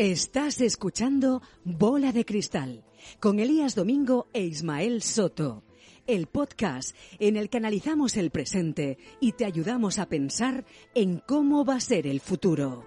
[0.00, 2.84] Estás escuchando Bola de Cristal
[3.20, 5.62] con Elías Domingo e Ismael Soto,
[6.06, 11.66] el podcast en el que analizamos el presente y te ayudamos a pensar en cómo
[11.66, 12.86] va a ser el futuro.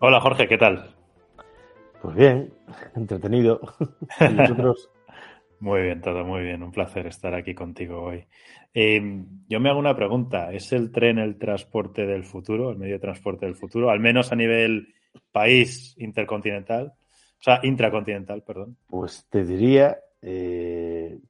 [0.00, 0.96] Hola Jorge, ¿qué tal?
[2.02, 2.52] Pues bien,
[2.96, 3.60] entretenido.
[4.20, 4.90] ¿Y nosotros?
[5.62, 6.60] Muy bien, todo muy bien.
[6.64, 8.26] Un placer estar aquí contigo hoy.
[8.74, 9.00] Eh,
[9.48, 10.52] yo me hago una pregunta.
[10.52, 14.32] ¿Es el tren el transporte del futuro, el medio de transporte del futuro, al menos
[14.32, 14.92] a nivel
[15.30, 16.94] país intercontinental?
[17.38, 18.76] O sea, intracontinental, perdón.
[18.88, 21.20] Pues te diría, eh,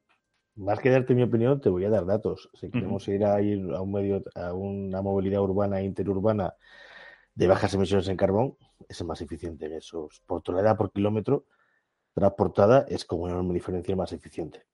[0.55, 2.49] más que darte mi opinión, te voy a dar datos.
[2.55, 6.55] Si queremos ir a ir a un medio, a una movilidad urbana e interurbana
[7.35, 8.55] de bajas emisiones en carbón,
[8.89, 10.09] es más eficiente en eso.
[10.25, 11.45] Por tonelada por kilómetro,
[12.13, 14.65] transportada es como una enorme diferencia más eficiente.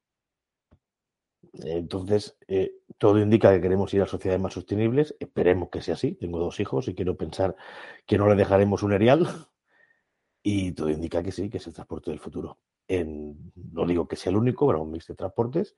[1.54, 5.16] Entonces, eh, todo indica que queremos ir a sociedades más sostenibles.
[5.20, 6.14] Esperemos que sea así.
[6.16, 7.56] Tengo dos hijos y quiero pensar
[8.06, 9.28] que no le dejaremos un erial.
[10.42, 12.59] Y todo indica que sí, que es el transporte del futuro.
[12.88, 15.76] No digo que sea el único, habrá un mix de transportes,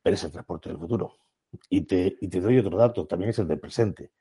[0.00, 1.18] pero es el transporte del futuro.
[1.68, 4.12] Y te, y te doy otro dato, también es el del presente.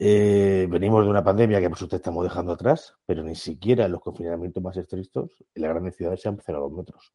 [0.00, 3.92] Eh, venimos de una pandemia que por supuesto estamos dejando atrás, pero ni siquiera en
[3.92, 7.12] los confinamientos más estrictos en las grandes ciudades se han cerrado los metros.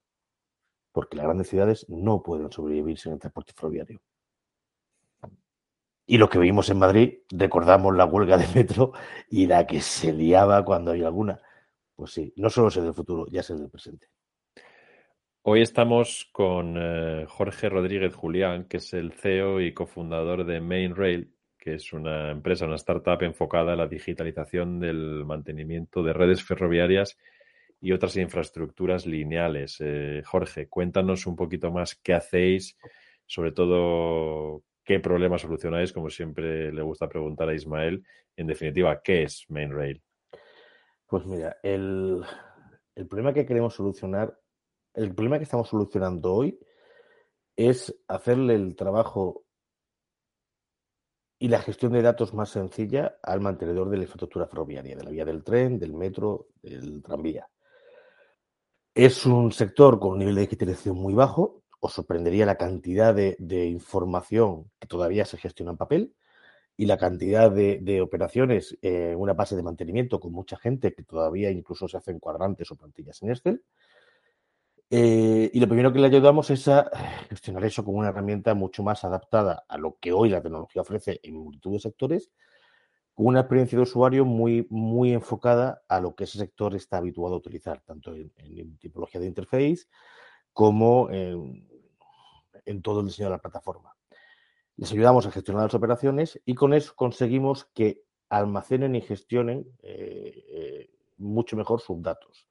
[0.91, 4.01] Porque las grandes ciudades no pueden sobrevivir sin el transporte ferroviario.
[6.05, 8.91] Y los que vivimos en Madrid recordamos la huelga de metro
[9.29, 11.41] y la que se liaba cuando había alguna.
[11.95, 14.07] Pues sí, no solo es el del futuro, ya es el del presente.
[15.43, 20.95] Hoy estamos con eh, Jorge Rodríguez Julián, que es el CEO y cofundador de Main
[20.95, 21.32] Rail,
[21.63, 27.18] que es una empresa, una startup enfocada en la digitalización del mantenimiento de redes ferroviarias
[27.79, 29.78] y otras infraestructuras lineales.
[29.79, 32.78] Eh, Jorge, cuéntanos un poquito más qué hacéis,
[33.25, 38.03] sobre todo qué problemas solucionáis, como siempre le gusta preguntar a Ismael.
[38.35, 40.02] En definitiva, ¿qué es Main Rail?
[41.07, 42.25] Pues mira, el,
[42.94, 44.38] el problema que queremos solucionar,
[44.96, 46.59] el problema que estamos solucionando hoy
[47.56, 49.42] es hacerle el trabajo
[51.43, 55.09] y la gestión de datos más sencilla al mantenedor de la infraestructura ferroviaria, de la
[55.09, 57.49] vía del tren, del metro, del tranvía.
[58.95, 61.61] Es un sector con un nivel de digitalización muy bajo.
[61.81, 66.15] Os sorprendería la cantidad de, información que todavía se gestiona en papel
[66.77, 71.03] y la cantidad de, de operaciones en una base de mantenimiento con mucha gente que
[71.03, 73.65] todavía incluso se hacen cuadrantes o plantillas en Excel.
[74.95, 76.87] Eh, y lo primero que le ayudamos es a
[77.27, 81.19] gestionar eso como una herramienta mucho más adaptada a lo que hoy la tecnología ofrece
[81.23, 82.31] en multitud de sectores,
[83.15, 87.33] con una experiencia de usuario muy, muy enfocada a lo que ese sector está habituado
[87.33, 89.87] a utilizar, tanto en, tipología de interface
[90.51, 91.65] como en,
[92.83, 93.95] todo el diseño de la plataforma.
[94.77, 100.45] Les ayudamos a gestionar las operaciones y con eso conseguimos que almacenen y gestionen eh,
[100.49, 102.47] eh, mucho mejor sus datos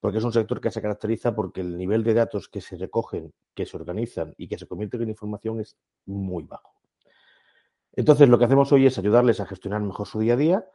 [0.00, 3.32] porque es un sector que se caracteriza porque el nivel de datos que se recogen,
[3.54, 6.74] que se organizan y que se convierten en información es muy bajo.
[7.92, 10.66] Entonces, lo que hacemos hoy es ayudarles a gestionar mejor su día a día.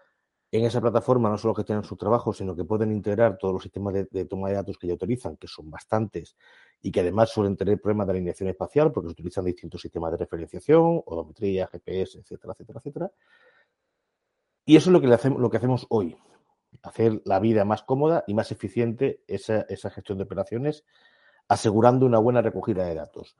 [0.51, 3.93] En esa plataforma no solo gestionan su trabajo, sino que pueden integrar todos los sistemas
[3.93, 6.35] de, de, toma de datos que ya utilizan, que son bastantes,
[6.81, 10.17] y que además suelen tener problemas de alineación espacial porque se utilizan distintos sistemas de
[10.17, 13.11] referenciación, odometría, GPS, etcétera, etcétera, etcétera.
[14.65, 16.17] Y eso es lo que, le hacemos, lo que hacemos hoy
[16.83, 20.85] hacer la vida más cómoda y más eficiente esa, esa, gestión de operaciones,
[21.47, 23.37] asegurando una buena recogida de datos.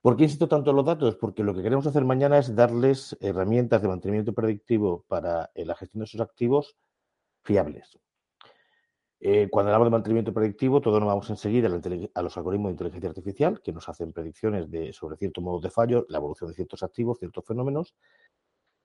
[0.00, 1.16] ¿Por qué insisto tanto en los datos?
[1.16, 5.74] Porque lo que queremos hacer mañana es darles herramientas de mantenimiento predictivo para eh, la
[5.74, 6.76] gestión de esos activos
[7.42, 7.98] fiables.
[9.20, 11.68] Eh, cuando hablamos de mantenimiento predictivo, todos nos vamos enseguida
[12.14, 15.70] a los algoritmos de inteligencia artificial que nos hacen predicciones de, sobre ciertos modos de
[15.70, 17.96] fallo, la evolución de ciertos activos, ciertos fenómenos,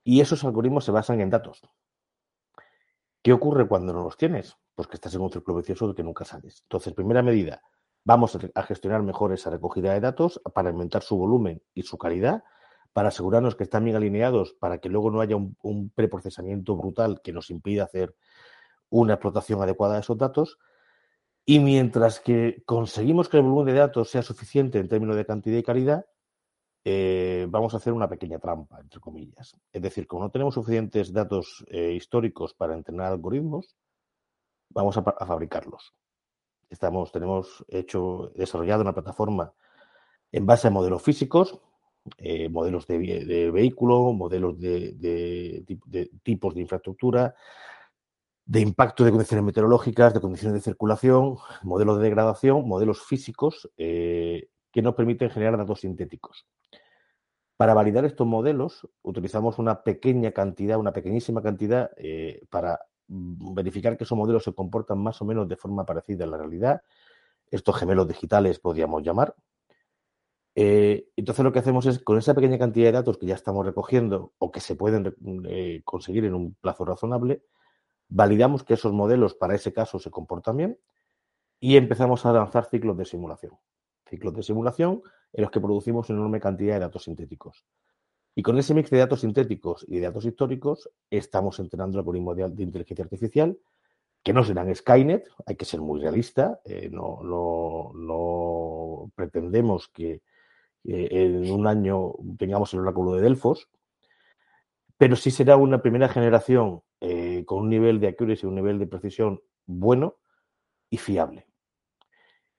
[0.04, 1.62] y esos algoritmos se basan en datos.
[3.24, 4.58] ¿Qué ocurre cuando no los tienes?
[4.76, 6.60] Pues que estás en un círculo vicioso del que nunca sales.
[6.64, 7.62] Entonces, primera medida,
[8.04, 12.44] vamos a gestionar mejor esa recogida de datos para aumentar su volumen y su calidad,
[12.92, 17.22] para asegurarnos que están bien alineados, para que luego no haya un, un preprocesamiento brutal
[17.24, 18.14] que nos impida hacer
[18.90, 20.60] una explotación adecuada de esos datos.
[21.46, 25.58] Y mientras que conseguimos que el volumen de datos sea suficiente en términos de cantidad
[25.58, 26.06] y calidad,
[26.86, 29.56] eh, vamos a hacer una pequeña trampa, entre comillas.
[29.72, 33.76] Es decir, como no tenemos suficientes datos eh, históricos para entrenar algoritmos,
[34.70, 35.94] vamos a, fabricarlos.
[36.70, 39.54] Estamos, tenemos hecho, desarrollado una plataforma
[40.32, 41.60] en base a modelos físicos,
[42.18, 47.34] eh, modelos de, de, vehículo, modelos de, de, tipos de infraestructura,
[48.46, 53.70] de impacto de condiciones meteorológicas, de condiciones de circulación, modelos de degradación, modelos físicos
[54.74, 56.46] que nos permiten generar datos sintéticos.
[57.56, 64.04] Para validar estos modelos utilizamos una pequeña cantidad, una pequeñísima cantidad eh, para verificar que
[64.04, 66.82] esos modelos se comportan más o menos de forma parecida a la realidad.
[67.52, 69.36] Estos gemelos digitales podríamos llamar.
[70.56, 73.66] Eh, entonces lo que hacemos es, con esa pequeña cantidad de datos que ya estamos
[73.66, 75.16] recogiendo o que se pueden
[75.48, 77.44] eh, conseguir en un plazo razonable,
[78.10, 80.80] validamos que esos modelos para ese caso se comportan bien
[81.60, 83.54] y empezamos a lanzar ciclos de simulación.
[84.14, 85.02] Ciclos de simulación
[85.34, 87.66] en los que producimos una enorme cantidad de datos sintéticos.
[88.36, 92.36] Y con ese mix de datos sintéticos y de datos históricos, estamos entrenando el algoritmo
[92.36, 93.58] de, inteligencia artificial,
[94.22, 100.22] que no serán Skynet, hay que ser muy realista, eh, no, no, pretendemos que
[100.84, 103.68] en un año tengamos el oráculo de Delfos,
[104.96, 108.86] pero sí será una primera generación eh, con un nivel de accuracy, un nivel de
[108.86, 110.18] precisión bueno
[110.92, 111.48] y fiable.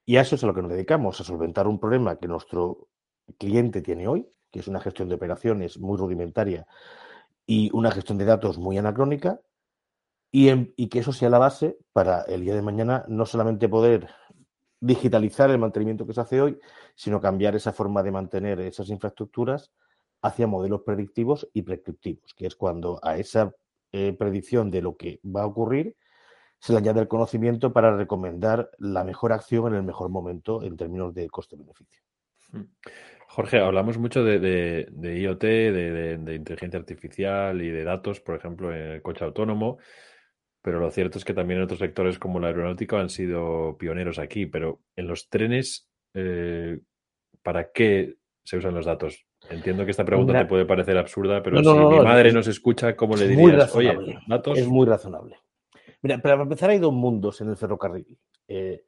[0.05, 2.87] Y a eso es a lo que nos dedicamos, a solventar un problema que nuestro
[3.37, 6.67] cliente tiene hoy, que es una gestión de operaciones muy rudimentaria
[7.45, 9.39] y una gestión de datos muy anacrónica,
[10.31, 14.09] y, que eso sea la base para el día de mañana no solamente poder
[14.81, 16.59] digitalizar el mantenimiento que se hace hoy,
[16.93, 19.71] sino cambiar esa forma de mantener esas infraestructuras
[20.21, 23.55] hacia modelos predictivos y prescriptivos, que es cuando a esa
[23.93, 25.95] eh, predicción de lo que va a ocurrir
[26.59, 30.77] se le añade el conocimiento para recomendar la mejor acción en el mejor momento en
[30.77, 32.01] términos de coste-beneficio.
[32.51, 32.63] Hmm.
[33.27, 39.01] Jorge, hablamos mucho de, IoT, de, inteligencia artificial y de datos, por ejemplo, en el
[39.01, 39.77] coche autónomo,
[40.61, 44.19] pero lo cierto es que también en otros sectores como la aeronáutica han sido pioneros
[44.19, 46.79] aquí, pero en los trenes, eh,
[47.43, 49.25] ¿para qué se usan los datos?
[49.49, 53.15] Entiendo que esta pregunta te puede parecer absurda, pero si mi madre nos escucha, ¿cómo
[53.15, 53.75] le dirías?
[53.75, 54.57] Oye, datos.
[54.57, 55.35] Es muy razonable.
[56.05, 58.15] Mira, para empezar hay dos mundos en el ferrocarril.
[58.47, 58.85] Eh,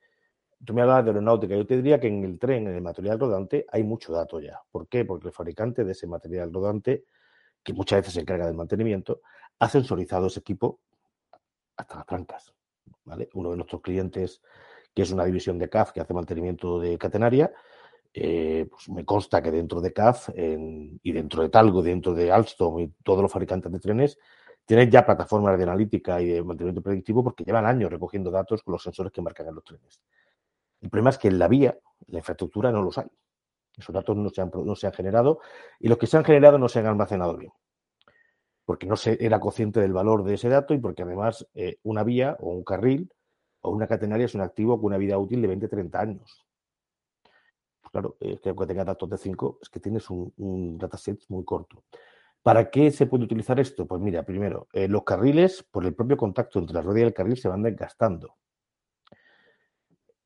[0.63, 1.55] tú me hablabas de aeronáutica.
[1.55, 4.61] Yo te diría que en el tren, en el material rodante, hay mucho dato ya.
[4.69, 5.03] ¿Por qué?
[5.03, 7.05] Porque el fabricante de ese material rodante,
[7.63, 9.21] que muchas veces se encarga del mantenimiento,
[9.57, 10.79] ha sensorizado ese equipo
[11.75, 12.53] hasta las trancas.
[13.33, 14.43] Uno de nuestros clientes,
[14.93, 17.51] que es una división de CAF que hace mantenimiento de catenaria,
[18.13, 22.79] eh, pues me consta que dentro de CAF y dentro de Talgo, dentro de Alstom
[22.79, 24.19] y todos los fabricantes de trenes,
[24.67, 28.73] tienen ya plataformas de analítica y de mantenimiento predictivo porque llevan años recogiendo datos con
[28.73, 30.01] los sensores que marcan en los trenes.
[30.81, 33.07] El problema es que en la vía, en la infraestructura, no los hay.
[33.77, 35.39] Esos datos no se han, no se han generado
[35.79, 37.53] y los que se han generado no se han almacenado bien.
[38.65, 42.03] Porque no se era consciente del valor de ese dato y porque además eh, una
[42.03, 43.09] vía o un carril
[43.61, 46.45] o una catenaria es un activo con una vida útil de 20-30 años.
[47.79, 51.45] Pues claro, es que aunque tenga datos de 5, es que tienes un dataset muy
[51.45, 51.85] corto.
[52.43, 53.85] ¿Para qué se puede utilizar esto?
[53.85, 57.13] Pues mira, primero, eh, los carriles, por el propio contacto entre la rueda y el
[57.13, 58.35] carril, se van desgastando.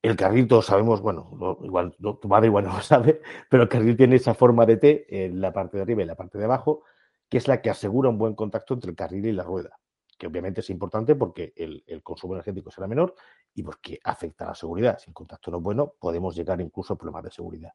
[0.02, 3.96] El carril, todos sabemos, bueno, igual tu madre igual no lo sabe, pero el carril
[3.96, 6.82] tiene esa forma de T en la parte de arriba y la parte de abajo,
[7.28, 9.78] que es la que asegura un buen contacto entre el carril y la rueda,
[10.18, 13.14] que obviamente es importante porque el, consumo energético será menor
[13.54, 14.98] y porque afecta a la seguridad.
[14.98, 17.72] Si el contacto no es bueno, podemos llegar incluso a problemas de seguridad.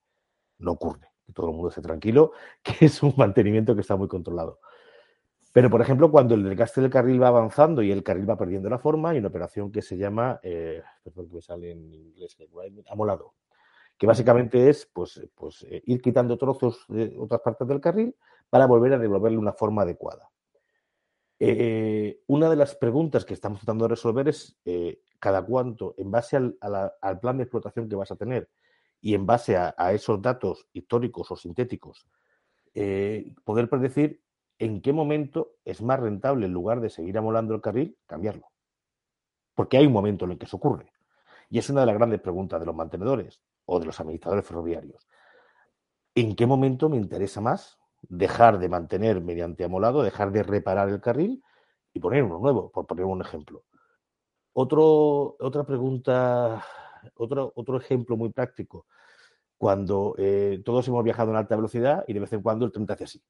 [0.60, 2.32] No ocurre que todo el mundo esté tranquilo,
[2.64, 4.60] que es un mantenimiento que está muy controlado.
[5.52, 8.70] Pero, por ejemplo, cuando el desgaste del carril va avanzando y el carril va perdiendo
[8.70, 12.38] la forma, hay una operación que se llama, eh, perdón que me sale en inglés,
[12.90, 13.34] amolado,
[13.98, 18.16] que básicamente es pues, pues eh, ir quitando trozos de otras partes del carril
[18.50, 20.30] para volver a devolverle una forma adecuada.
[21.40, 24.60] Eh, una de las preguntas que estamos tratando de resolver es
[25.20, 26.58] cada cuánto, en base al,
[27.02, 28.48] al, plan de explotación que vas a tener
[29.02, 32.08] y en base a, esos datos históricos o sintéticos,
[32.74, 34.22] eh, poder predecir
[34.60, 38.48] en qué momento es más rentable, en lugar de seguir amolando el carril, cambiarlo.
[39.54, 40.92] Porque hay un momento en el que eso ocurre.
[41.50, 45.08] Y es una de las grandes preguntas de los mantenedores o de los administradores ferroviarios.
[46.16, 51.00] ¿En qué momento me interesa más dejar de mantener mediante amolado, dejar de reparar el
[51.00, 51.44] carril
[51.94, 53.64] y poner uno nuevo, por poner un ejemplo?
[54.54, 56.64] Otro, otra pregunta
[57.16, 58.88] otro, otro ejemplo muy práctico,
[59.58, 62.86] cuando eh, todos hemos viajado en alta velocidad y de vez en cuando el tren
[62.86, 63.24] te hace así.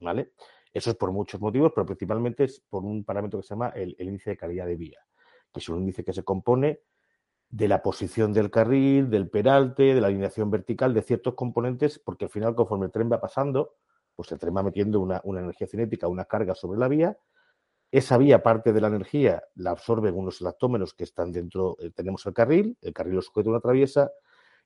[0.00, 0.32] ¿Vale?
[0.72, 3.96] Eso es por muchos motivos, pero principalmente es por un parámetro que se llama el,
[3.98, 4.98] índice de calidad de vía,
[5.52, 6.80] que es un índice que se compone
[7.48, 12.26] de la posición del carril, del peralte, de la alineación vertical, de ciertos componentes, porque
[12.26, 13.74] al final, conforme el tren va pasando,
[14.14, 17.18] pues el tren va metiendo una, energía cinética, una carga sobre la vía.
[17.92, 22.24] Esa vía, parte de la energía, la absorben unos elastómeros que están dentro, eh, tenemos
[22.26, 24.12] el carril, el carril lo sujeta una traviesa,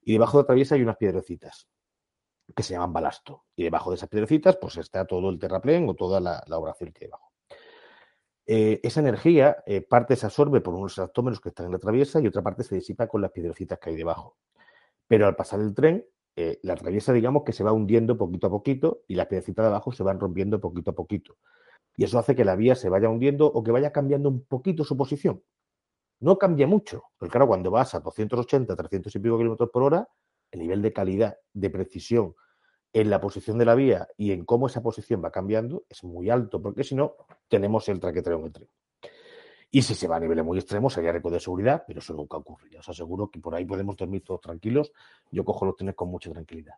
[0.03, 1.67] y debajo de la traviesa hay unas piedrecitas
[2.55, 3.45] que se llaman balasto.
[3.57, 6.93] Y debajo de esas piedrecitas, pues está todo el terraplén o toda la, la oración
[6.93, 7.33] que hay debajo.
[8.47, 12.21] Eh, esa energía, eh, parte se absorbe por unos átomos que están en la traviesa
[12.21, 14.37] y otra parte se disipa con las piedrecitas que hay debajo.
[15.09, 16.07] Pero al pasar el tren,
[16.63, 19.93] la traviesa, digamos que se va hundiendo poquito a poquito y las piedrecitas de abajo
[19.93, 21.37] se van rompiendo poquito a poquito.
[21.97, 24.85] Y eso hace que la vía se vaya hundiendo o que vaya cambiando un poquito
[24.85, 25.43] su posición.
[26.21, 30.09] No cambia mucho, porque claro, cuando vas a 280, 300 y pico kilómetros por hora,
[30.51, 32.35] el nivel de calidad, de precisión,
[32.93, 36.31] en la posición de la vía y en cómo esa posición va cambiando es muy
[36.31, 37.17] alto, porque si no,
[37.49, 38.69] tenemos el traquetreo en el tren.
[39.73, 42.37] Y si se va a niveles muy extremos, sería récord de seguridad, pero eso nunca
[42.37, 42.71] ocurre.
[42.71, 44.93] Ya os aseguro que por ahí podemos dormir todos tranquilos.
[45.33, 46.75] Yo cojo los trenes con mucha tranquilidad.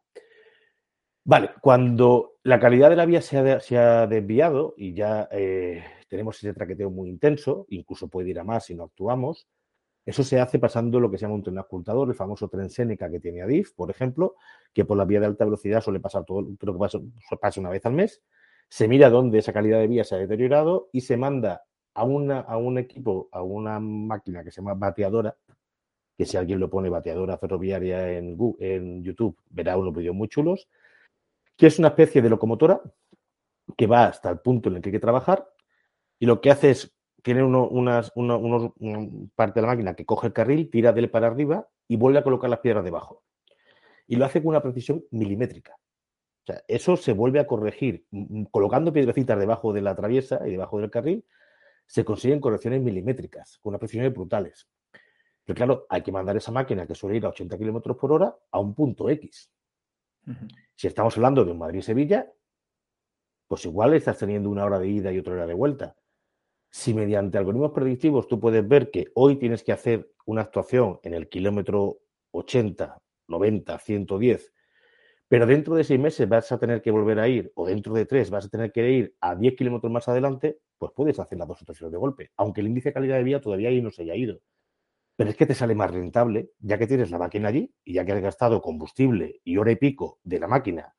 [1.29, 3.37] Vale, cuando la calidad de la vía se
[3.77, 8.67] ha, desviado y ya eh, tenemos ese traqueteo muy intenso, incluso puede ir a más
[8.67, 9.49] si no actuamos,
[10.05, 13.11] eso se hace pasando lo que se llama un tren ocultador, el famoso tren Seneca
[13.11, 14.37] que tiene Adif, por ejemplo,
[14.73, 16.79] que por la vía de alta velocidad suele pasar todo, creo que
[17.41, 18.23] pasa, una vez al mes.
[18.69, 21.65] Se mira dónde esa calidad de vía se ha deteriorado y se manda
[21.95, 25.37] a, una, a un equipo, a una máquina que se llama bateadora,
[26.17, 30.69] que si alguien lo pone bateadora ferroviaria en, en YouTube, verá unos vídeos muy chulos,
[31.57, 32.81] que es una especie de locomotora
[33.77, 35.49] que va hasta el punto en el que hay que trabajar
[36.19, 36.97] y lo que hace es
[37.27, 38.71] tiene uno, unas, unos,
[39.35, 42.21] parte de la máquina que coge el carril, tira de él para arriba y vuelve
[42.21, 43.25] a colocar las piedras debajo.
[44.07, 45.75] Y lo hace con una precisión milimétrica.
[45.75, 48.07] O sea, eso se vuelve a corregir.
[48.53, 51.25] Colocando piedrecitas debajo de la traviesa y debajo del carril,
[51.85, 54.69] se consiguen correcciones milimétricas, con unas precisiones brutales.
[55.45, 58.37] Pero claro, hay que mandar esa máquina que suele ir a 80 kilómetros por hora
[58.53, 59.51] a un punto X.
[60.75, 62.33] Si estamos hablando de un Madrid-Sevilla,
[63.47, 65.97] pues igual estás teniendo una hora de ida y otra hora de vuelta
[66.77, 71.15] si mediante algoritmos predictivos tú puedes ver que hoy tienes que hacer una actuación en
[71.15, 72.01] el kilómetro
[72.33, 74.53] 80, 90, 110,
[75.27, 78.05] pero dentro de seis meses vas a tener que volver a ir, o dentro de
[78.05, 81.49] tres vas a tener que ir a 10 kilómetros más adelante, pues puedes hacer las
[81.49, 84.03] dos actuaciones de golpe, aunque el índice de calidad de vía todavía ahí no se
[84.03, 84.41] haya ido.
[85.17, 88.05] Pero es que te sale más rentable, ya que tienes la máquina allí y ya
[88.05, 90.95] que has gastado combustible y hora y pico de la máquina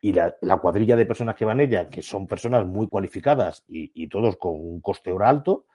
[0.00, 4.36] y la, cuadrilla de personas que van ella, que son personas muy cualificadas y, todos
[4.38, 5.66] con un coste hora alto,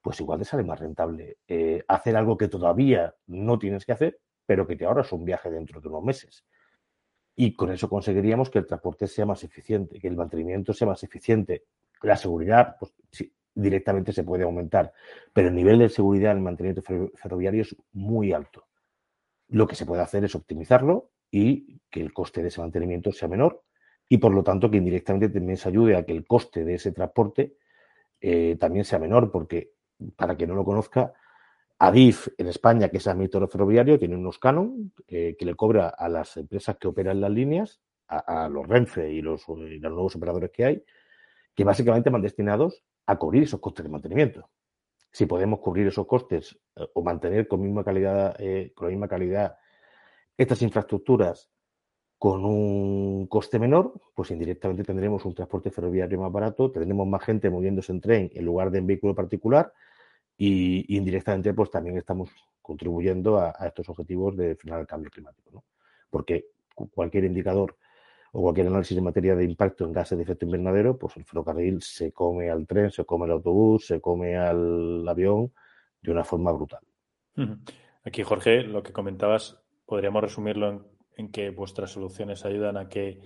[0.00, 4.20] pues igual te sale más rentable eh, hacer algo que todavía no tienes que hacer,
[4.46, 6.44] pero que te ahorras un viaje dentro de unos meses.
[7.34, 11.02] Y con eso conseguiríamos que el transporte sea más eficiente, que el mantenimiento sea más
[11.02, 11.64] eficiente.
[12.02, 12.94] La seguridad, pues
[13.56, 14.92] directamente se puede aumentar,
[15.32, 16.82] pero el nivel de seguridad en el mantenimiento
[17.14, 18.66] ferroviario es muy alto.
[19.48, 23.28] Lo que se puede hacer es optimizarlo y que el coste de ese mantenimiento sea
[23.28, 23.62] menor
[24.08, 26.92] y por lo tanto que indirectamente también se ayude a que el coste de ese
[26.92, 27.56] transporte
[28.20, 29.72] eh, también sea menor, porque
[30.14, 31.12] para quien no lo conozca,
[31.78, 36.08] Adif en España, que es administrador ferroviario, tiene unos canon eh, que le cobra a
[36.08, 40.64] las empresas que operan las líneas, a, los Renfe y los, los, nuevos operadores que
[40.64, 40.84] hay,
[41.54, 44.48] que básicamente van destinados a cubrir esos costes de mantenimiento.
[45.10, 48.36] Si podemos cubrir esos costes eh, o mantener con, misma calidad,
[48.74, 49.56] con la misma calidad
[50.36, 51.50] estas infraestructuras
[52.18, 57.50] con un coste menor, pues indirectamente tendremos un transporte ferroviario más barato, tendremos más gente
[57.50, 59.72] moviéndose en tren en lugar de en vehículo particular
[60.36, 62.30] y, indirectamente pues también estamos
[62.62, 65.50] contribuyendo a, estos objetivos de frenar el cambio climático.
[65.52, 65.64] ¿no?
[66.10, 67.76] Porque cualquier indicador
[68.38, 71.80] o cualquier análisis en materia de impacto en gases de efecto invernadero, pues el ferrocarril
[71.80, 75.54] se come al tren, se come al autobús, se come al avión
[76.02, 76.80] de una forma brutal.
[78.04, 80.84] Aquí, Jorge, lo que comentabas podríamos resumirlo
[81.16, 83.22] en, que vuestras soluciones ayudan a que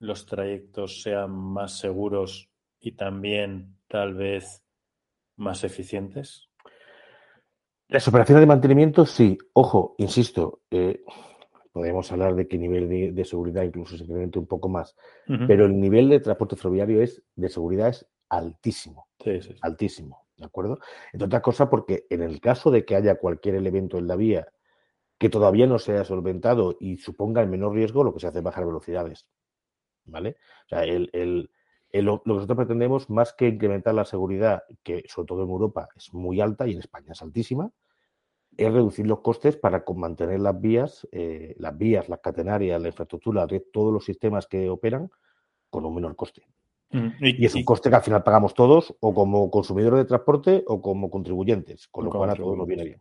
[0.00, 4.64] los trayectos sean más seguros y también tal vez
[5.36, 6.48] más eficientes?
[7.86, 9.38] Las operaciones de mantenimiento, sí.
[9.52, 11.04] Ojo, insisto, eh,
[11.72, 14.96] podemos hablar de qué nivel de, seguridad incluso se incremente un poco más,
[15.46, 19.08] pero el nivel de transporte ferroviario es, de seguridad es altísimo.
[19.22, 20.78] Sí, sí, Altísimo, ¿de acuerdo?
[21.12, 24.48] Entre otras cosas, porque en el caso de que haya cualquier elemento en la vía
[25.20, 28.38] que todavía no se haya solventado y suponga el menor riesgo, lo que se hace
[28.38, 29.28] es bajar velocidades.
[30.06, 30.36] ¿Vale?
[30.64, 35.50] O sea, lo, que nosotros pretendemos, más que incrementar la seguridad, que sobre todo en
[35.50, 37.70] Europa es muy alta y en España es altísima,
[38.56, 43.46] es reducir los costes para mantener las vías, eh, las vías, las catenarias, la infraestructura,
[43.72, 45.10] todos los sistemas que operan
[45.70, 46.42] con un menor coste.
[46.90, 50.64] Mm, y, es un coste que al final pagamos todos, o como consumidores de transporte
[50.66, 52.98] o como contribuyentes, con lo cual a todos nos viene bien.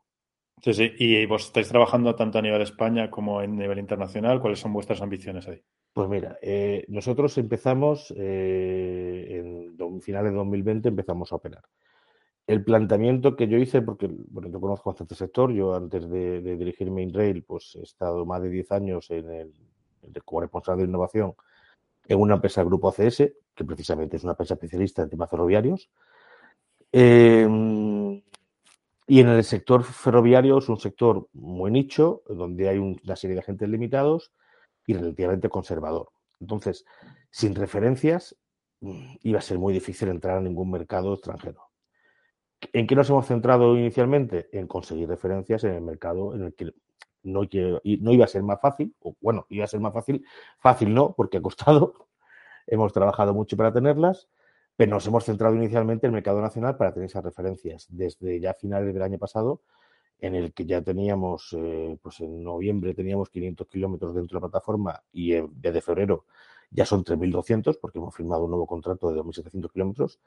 [0.61, 0.91] Sí, sí.
[0.97, 4.41] ¿Y vos estáis trabajando tanto a nivel España como a nivel internacional?
[4.41, 5.61] ¿Cuáles son vuestras ambiciones ahí?
[5.93, 9.59] Pues mira, eh, nosotros empezamos eh, en
[10.01, 11.63] finales de 2020 empezamos a operar.
[12.49, 16.89] El planteamiento que yo hice, porque bueno, yo conozco bastante sector, yo antes de, dirigir
[16.89, 19.53] Mainrail, pues he estado más de 10 años en el,
[20.25, 21.35] como responsable de innovación
[22.07, 25.91] en una empresa Grupo ACS, que precisamente es una empresa especialista en temas ferroviarios.
[26.91, 27.47] Eh,
[29.05, 33.41] y en el sector ferroviario es un sector muy nicho, donde hay una serie de
[33.41, 34.31] agentes limitados
[34.87, 36.09] y relativamente conservador.
[36.39, 36.83] Entonces,
[37.29, 38.35] sin referencias,
[38.81, 41.68] mm, iba a ser muy difícil entrar a ningún mercado extranjero.
[42.73, 44.49] ¿En qué nos hemos centrado inicialmente?
[44.51, 46.73] En conseguir referencias en el mercado en el que
[47.23, 50.25] no, no iba a ser más fácil, o bueno, iba a ser más fácil,
[50.59, 51.93] fácil no, porque ha costado,
[52.67, 54.27] hemos trabajado mucho para tenerlas,
[54.75, 57.87] pero nos hemos centrado inicialmente en el mercado nacional para tener esas referencias.
[57.89, 59.61] Desde ya finales del año pasado,
[60.19, 64.49] en el que ya teníamos, eh, pues en noviembre teníamos 500 kilómetros dentro de la
[64.49, 66.25] plataforma y desde febrero
[66.71, 70.19] ya son 3.200 porque hemos firmado un nuevo contrato de 2.700 kilómetros.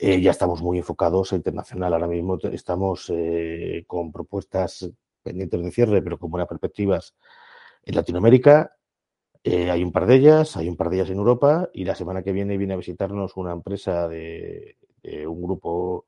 [0.00, 1.92] Eh, ya estamos muy enfocados a internacional.
[1.92, 4.88] Ahora mismo estamos eh, con propuestas
[5.22, 7.16] pendientes de cierre, pero con buenas perspectivas
[7.84, 8.76] en Latinoamérica,
[9.42, 11.94] eh, hay un par de ellas, hay un par de ellas en Europa y la
[11.94, 14.76] semana que viene viene a visitarnos una empresa de,
[15.26, 16.06] un grupo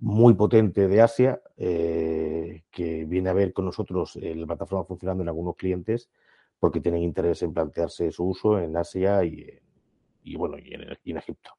[0.00, 5.54] muy potente de Asia que viene a ver con nosotros la plataforma funcionando en algunos
[5.56, 6.10] clientes
[6.58, 11.50] porque tienen interés en plantearse su uso en Asia y, bueno, y en, Egipto.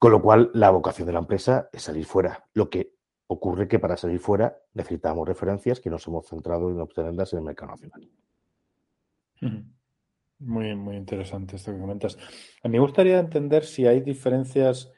[0.00, 2.46] Con lo cual, la vocación de la empresa es salir fuera.
[2.54, 2.94] Lo que
[3.26, 7.44] ocurre que para salir fuera necesitamos referencias que nos hemos centrado en obtenerlas en el
[7.44, 8.08] mercado nacional.
[10.38, 12.16] Muy, muy interesante esto que comentas.
[12.62, 14.90] A mí me gustaría entender si hay diferencias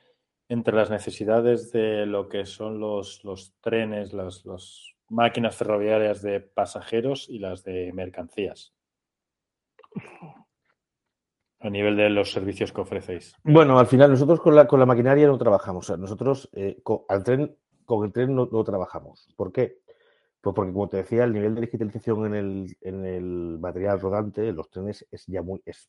[0.49, 4.45] entre las necesidades de lo que son los, los trenes, las,
[5.09, 8.73] máquinas ferroviarias de pasajeros y las de mercancías.
[11.63, 13.37] A nivel de los servicios que ofrecéis.
[13.45, 15.97] Bueno, al final nosotros con la, con la maquinaria no trabajamos.
[15.97, 19.33] nosotros eh, con, al tren, con el tren no, trabajamos.
[19.37, 19.79] ¿Por qué?
[20.41, 24.53] Pues porque, como te decía, el nivel de digitalización en el, en el material rodante,
[24.53, 25.89] los trenes, es ya muy es,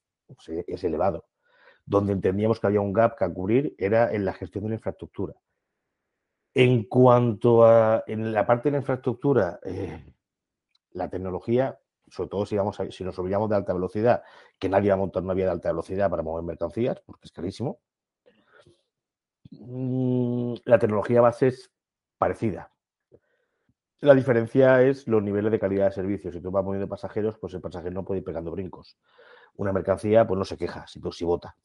[0.68, 1.26] es, elevado.
[1.86, 5.34] Donde entendíamos que había un gap que cubrir era en la gestión de la infraestructura.
[6.54, 10.06] En cuanto a en la parte de la infraestructura, eh,
[10.92, 11.80] la tecnología,
[12.14, 14.22] sobre todo si, vamos si nos olvidamos de alta velocidad,
[14.60, 17.32] que nadie va a montar una vía de alta velocidad para mover mercancías, porque es
[17.32, 17.80] carísimo.
[19.50, 21.72] Mm, la tecnología base es
[22.20, 22.72] parecida.
[24.02, 26.32] La diferencia es los niveles de calidad de servicio.
[26.32, 29.00] Si tú vas moviendo pasajeros, pues el pasajero no puede ir pegando brincos.
[29.56, 31.56] Una mercancía, pues no se queja, si, pues, si bota.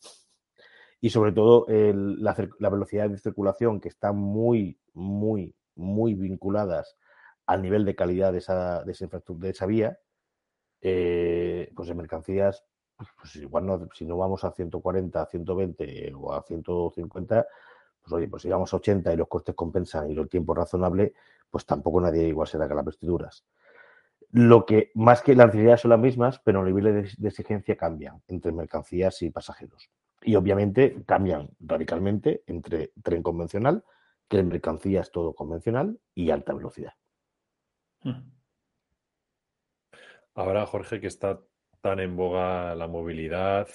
[0.99, 6.97] Y sobre todo la, velocidad de circulación, que están muy, muy, muy vinculadas
[7.45, 9.99] al nivel de calidad de esa, de de esa vía,
[10.81, 12.65] eh, pues en mercancías,
[12.97, 17.47] pues, pues igual no, si no vamos a 140, a 120 o a 150,
[18.01, 21.15] pues oye, pues si vamos a 80 y los costes compensan y el tiempo razonable,
[21.51, 23.45] pues tampoco nadie igual se que las vestiduras.
[24.31, 28.23] Lo que más que las necesidades son las mismas, pero los niveles de exigencia cambian
[28.29, 29.91] entre mercancías y pasajeros.
[30.23, 33.85] Y obviamente cambian radicalmente entre tren convencional,
[34.29, 36.93] que en mercancías todo convencional, y alta velocidad.
[38.03, 38.38] Hmm.
[40.39, 41.41] Ahora, Jorge, que está
[41.81, 43.67] tan en boga la movilidad,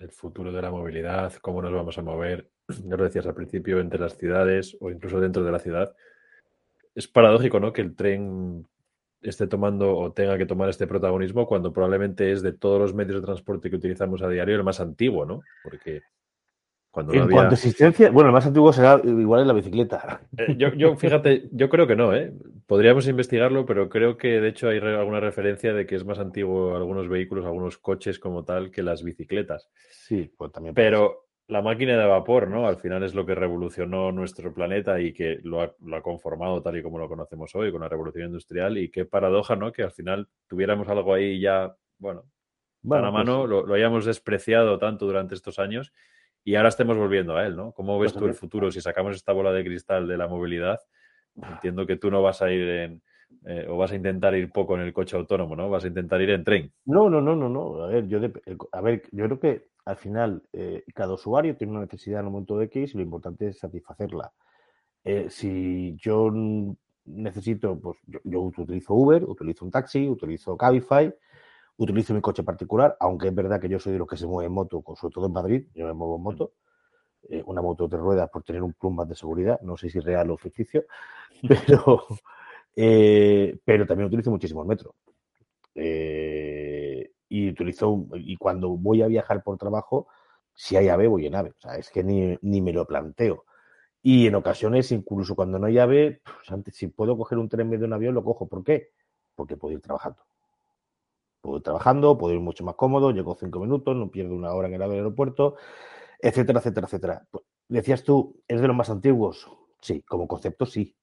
[0.00, 2.50] el futuro de la movilidad, cómo nos vamos a mover,
[2.86, 5.94] ya lo decías al principio, entre las ciudades o incluso dentro de la ciudad,
[6.96, 7.72] es paradójico, ¿no?
[7.72, 8.66] Que el tren
[9.22, 13.20] esté tomando o tenga que tomar este protagonismo cuando probablemente es de todos los medios
[13.20, 15.42] de transporte que utilizamos a diario el más antiguo, ¿no?
[15.62, 16.02] Porque
[16.98, 20.20] cuando en cuanto a existencia, bueno, el más antiguo será igual en la bicicleta.
[20.36, 22.32] Eh, yo, fíjate, yo creo que no, ¿eh?
[22.66, 26.74] Podríamos investigarlo, pero creo que de hecho hay alguna referencia de que es más antiguo
[26.74, 29.70] algunos vehículos, algunos coches como tal, que las bicicletas.
[29.90, 30.74] Sí, pues también.
[30.74, 32.66] Pero la máquina de vapor, ¿no?
[32.66, 36.82] Al final es lo que revolucionó nuestro planeta y que lo ha, conformado tal y
[36.82, 38.76] como lo conocemos hoy, con la revolución industrial.
[38.76, 39.70] Y qué paradoja, ¿no?
[39.70, 42.24] Que al final tuviéramos algo ahí ya, bueno,
[42.90, 45.92] a la pues mano, lo, hayamos despreciado tanto durante estos años
[46.48, 47.72] y ahora estemos volviendo a él, ¿no?
[47.72, 48.72] ¿Cómo ves tú el futuro?
[48.72, 50.80] Si sacamos esta bola de cristal de la movilidad,
[51.36, 53.02] entiendo que tú no vas a ir en,
[53.44, 55.68] eh, o vas a intentar ir poco en el coche autónomo, ¿no?
[55.68, 56.72] Vas a intentar ir en tren.
[56.86, 57.82] No, no, no, no, no.
[57.82, 58.18] A ver, yo,
[58.72, 62.32] a ver, yo creo que al final eh, cada usuario tiene una necesidad en un
[62.32, 64.32] momento de X y lo importante es satisfacerla.
[65.04, 66.32] Eh, si yo
[67.04, 71.14] necesito, pues yo, utilizo Uber, utilizo un taxi, utilizo Cabify,
[71.78, 74.46] utilizo mi coche particular, aunque es verdad que yo soy de los que se mueve
[74.48, 76.52] en moto, sobre todo en Madrid, yo me muevo en moto,
[77.30, 80.00] eh, una moto de ruedas por tener un plumb más de seguridad, no sé si
[80.00, 80.84] real o ficticio,
[81.48, 82.06] pero,
[82.76, 84.94] Eh, pero también utilizo muchísimo el metro.
[85.74, 90.08] Eh, y utilizo, y cuando voy a viajar por trabajo,
[90.54, 91.50] si hay ave, voy en ave.
[91.50, 93.44] O sea, es que ni, ni me lo planteo.
[94.02, 97.62] Y en ocasiones, incluso cuando no hay ave, pues antes, si puedo coger un tren
[97.62, 98.48] en medio de un avión, lo cojo.
[98.48, 98.90] ¿Por qué?
[99.36, 100.22] Porque puedo ir trabajando.
[101.40, 104.68] Puedo ir trabajando, puedo ir mucho más cómodo, llego cinco minutos, no pierdo una hora
[104.68, 105.56] en el aeropuerto,
[106.20, 107.26] etcétera, etcétera, etcétera.
[107.30, 109.48] Pues, decías tú, ¿es de los más antiguos?
[109.80, 110.94] Sí, como concepto sí.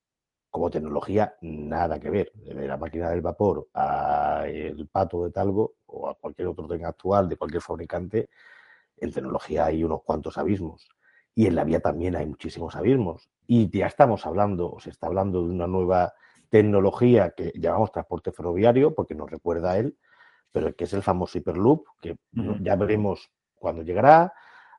[0.49, 2.31] Como tecnología, nada que ver.
[2.33, 7.27] De la máquina del vapor al pato de talgo o a cualquier otro tren actual
[7.27, 8.29] de cualquier fabricante,
[8.97, 10.87] en tecnología hay unos cuantos abismos.
[11.33, 13.29] Y en la vía también hay muchísimos abismos.
[13.47, 16.13] Y ya estamos hablando, o se está hablando de una nueva
[16.49, 19.97] tecnología que llamamos transporte ferroviario, porque nos recuerda a él,
[20.55, 22.17] pero que es el famoso Hyperloop, que
[22.61, 24.31] ya veremos cuándo llegará,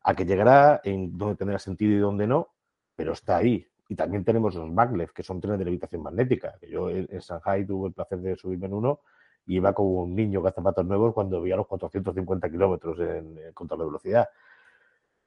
[0.03, 2.49] a qué llegará, en dónde tendrá sentido y dónde no,
[2.95, 3.69] pero está ahí.
[3.87, 6.55] Y también tenemos los maglev, que son trenes de levitación magnética.
[6.67, 9.01] yo en, Shanghai tuve el placer de subirme en uno
[9.45, 13.53] y iba como un niño con zapatos nuevos cuando veía los 450 kilómetros en, en
[13.53, 14.27] contra de velocidad.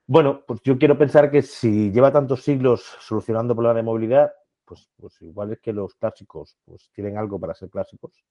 [0.07, 4.31] Bueno, pues yo quiero pensar que si lleva tantos siglos solucionando problemas de movilidad,
[4.65, 8.25] pues, pues igual es que los clásicos pues tienen algo para ser clásicos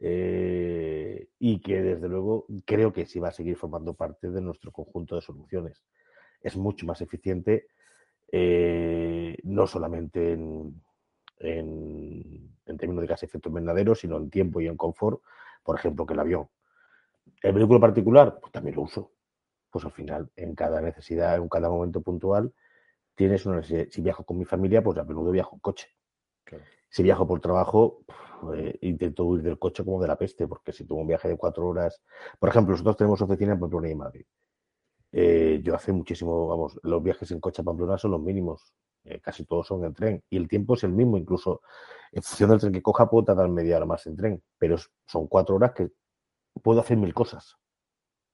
[0.00, 4.70] eh, y que desde luego creo que sí va a seguir formando parte de nuestro
[4.72, 5.82] conjunto de soluciones.
[6.40, 7.66] Es mucho más eficiente,
[8.30, 10.80] eh, no solamente en,
[11.40, 15.20] en, términos de gas efecto invernadero, sino en tiempo y en confort,
[15.64, 16.48] por ejemplo, que el avión.
[17.42, 19.12] El vehículo particular, pues también lo uso.
[19.70, 22.54] Pues al final, en cada necesidad, en cada momento puntual,
[23.14, 23.86] tienes una necesidad.
[23.90, 25.88] Si viajo con mi familia, pues a menudo viajo en coche.
[26.88, 28.00] Si viajo por trabajo,
[28.54, 31.36] eh, intento huir del coche como de la peste, porque si tengo un viaje de
[31.36, 32.02] cuatro horas,
[32.38, 34.24] por ejemplo, nosotros tenemos oficina en Pamplona y Madrid.
[35.12, 38.74] Eh, yo hace muchísimo, vamos, los viajes en coche a Pamplona son los mínimos,
[39.04, 41.60] eh, casi todos son en tren, y el tiempo es el mismo, incluso
[42.12, 45.26] en función del tren que coja puedo tardar media hora más en tren, pero son
[45.26, 45.90] cuatro horas que
[46.62, 47.56] puedo hacer mil cosas.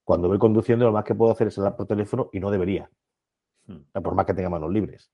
[0.05, 2.91] Cuando voy conduciendo, lo más que puedo hacer es hablar por teléfono y no debería,
[3.67, 4.03] hmm.
[4.03, 5.11] por más que tenga manos libres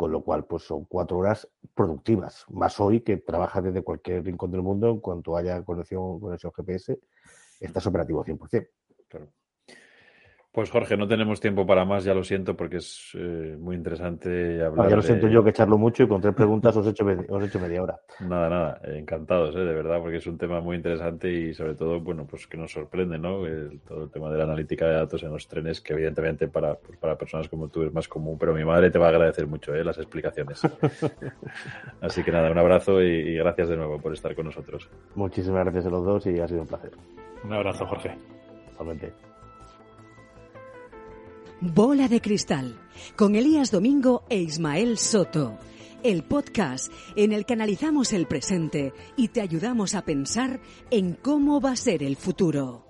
[0.00, 4.50] con lo cual pues son cuatro horas productivas, más hoy que trabajas desde cualquier rincón
[4.50, 6.98] del mundo en cuanto haya conexión, conexión GPS,
[7.60, 8.66] estás operativo 100%.
[9.08, 9.30] Claro.
[10.52, 14.60] Pues Jorge, no tenemos tiempo para más, ya lo siento, porque es eh, muy interesante
[14.64, 14.88] hablar.
[14.88, 17.42] ya lo siento yo que echarlo mucho y con tres preguntas os he hecho, os
[17.44, 18.00] he hecho media hora.
[18.18, 19.60] Nada, nada, encantados, ¿eh?
[19.60, 22.72] de verdad, porque es un tema muy interesante y sobre todo, bueno, pues que nos
[22.72, 23.42] sorprende, ¿no?
[23.86, 26.98] todo el tema de la analítica de datos en los trenes, que evidentemente para, pues
[26.98, 29.72] para personas como tú es más común, pero mi madre te va a agradecer mucho
[29.72, 29.84] ¿eh?
[29.84, 30.62] las explicaciones.
[32.00, 34.90] Así que nada, un abrazo y, y gracias de nuevo por estar con nosotros.
[35.14, 36.90] Muchísimas gracias a los dos y ha sido un placer.
[37.44, 38.16] Un abrazo, Jorge.
[38.72, 39.29] Totalmente.
[41.62, 42.80] Bola de Cristal,
[43.16, 45.58] con Elías Domingo e Ismael Soto.
[46.02, 50.58] El podcast en el que analizamos el presente y te ayudamos a pensar
[50.90, 52.89] en cómo va a ser el futuro.